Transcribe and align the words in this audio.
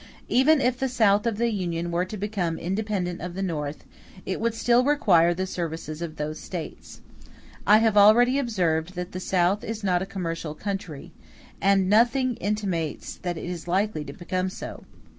Even 0.29 0.61
if 0.61 0.79
the 0.79 0.89
South 0.89 1.27
of 1.27 1.37
the 1.37 1.51
Union 1.51 1.91
were 1.91 2.05
to 2.05 2.17
become 2.17 2.57
independent 2.57 3.21
of 3.21 3.35
the 3.35 3.43
North, 3.43 3.83
it 4.25 4.41
would 4.41 4.55
still 4.55 4.83
require 4.83 5.31
the 5.31 5.45
services 5.45 6.01
of 6.01 6.15
those 6.15 6.39
States. 6.39 7.01
I 7.67 7.77
have 7.77 7.95
already 7.95 8.39
observed 8.39 8.95
that 8.95 9.11
the 9.11 9.19
South 9.19 9.63
is 9.63 9.83
not 9.83 10.01
a 10.01 10.07
commercial 10.07 10.55
country, 10.55 11.11
and 11.61 11.87
nothing 11.87 12.33
intimates 12.37 13.17
that 13.17 13.37
it 13.37 13.45
is 13.45 13.67
likely 13.67 14.03
to 14.05 14.13
become 14.13 14.49
so. 14.49 14.85